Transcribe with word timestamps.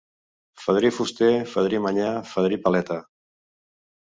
Fadrí 0.61 0.89
fuster, 0.95 1.29
fadrí 1.51 1.83
manyà, 1.83 2.09
fadrí 2.31 2.61
paleta. 2.65 2.99